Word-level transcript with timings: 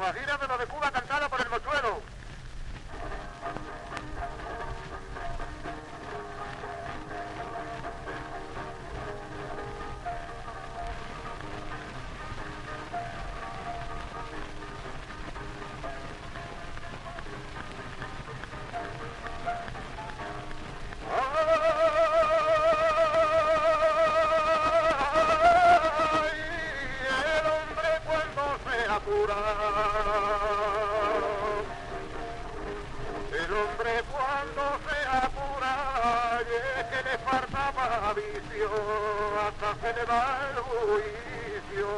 Guajira 0.00 0.38
de 0.38 0.48
lo 0.48 0.56
de 0.56 0.66
Cuba 0.66 0.90
cantada 0.90 1.28
por 1.28 1.42
el 1.42 1.50
mochuelo. 1.50 2.00
El 33.50 33.56
hombre 33.56 34.04
cuando 34.12 34.62
se 34.86 34.98
apura, 35.26 35.74
y 36.46 36.78
es 36.78 36.86
que 36.86 37.00
le 37.02 37.18
faltaba 37.18 38.14
vicio, 38.14 38.70
hasta 39.44 39.74
se 39.80 39.90
le 39.92 40.02
el 40.02 40.58
juicio, 40.70 41.88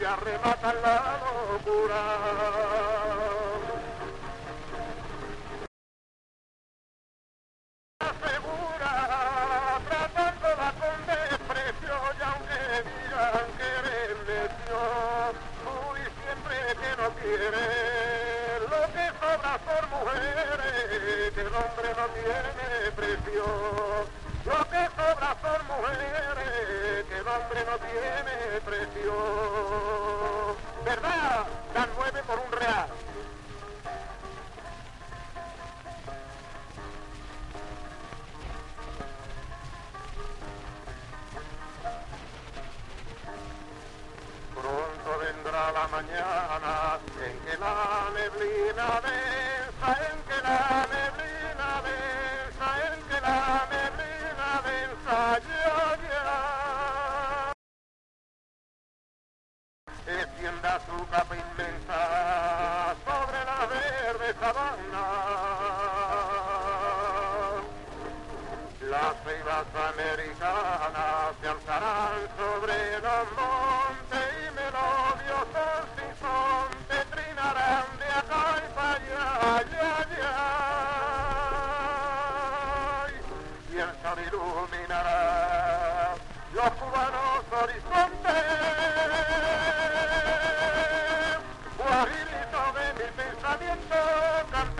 ya 0.00 0.16
remata 0.16 0.72
la 0.74 1.18
locura. 1.24 2.00
asegura, 7.98 8.92
tratándola 9.88 10.72
que 21.40 21.46
el 21.46 21.54
hombre 21.54 21.88
no 21.96 22.06
tiene 22.12 22.92
precio. 22.92 23.44
Lo 24.44 24.68
que 24.68 24.82
sobra 24.94 25.36
son 25.40 25.66
mujeres, 25.68 27.06
que 27.08 27.16
el 27.16 27.28
hombre 27.28 27.64
no 27.64 27.78
tiene 27.78 28.60
precio. 28.60 29.14
¿Verdad? 30.84 31.46
Dan 31.72 31.88
nueve 31.96 32.22
por 32.26 32.38
un 32.40 32.52
real. 32.52 32.88
Pronto 44.54 45.18
vendrá 45.20 45.72
la 45.72 45.88
mañana 45.88 46.98
en 47.24 47.38
que 47.46 47.56
la 47.56 48.10
neblina 48.14 49.00
densa, 49.00 50.12
en 50.12 50.19
su 60.86 60.96
capa 61.08 61.34
inmensa 61.36 62.94
sobre 63.04 63.44
la 63.44 63.66
verde 63.66 64.34
sabana. 64.40 65.04
Las 68.90 69.14
ceibas 69.24 69.66
americanas 69.90 71.34
se 71.40 71.48
alzarán 71.48 72.28
sobre 72.36 72.76
los 73.00 73.26
montes 73.38 74.26
y 74.40 74.46
melodiosos 74.58 75.82
sinsontes 75.96 77.02
trinarán 77.10 77.88
de 77.98 78.08
acá 78.20 78.44
y 78.56 78.68
para 78.74 78.94
allá, 78.94 79.24
allá, 79.58 79.86
allá. 80.02 80.34
Y 83.72 83.74
el 83.78 83.92
sol 84.02 84.18
iluminará 84.26 85.39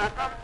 Thank 0.00 0.18
you. 0.18 0.39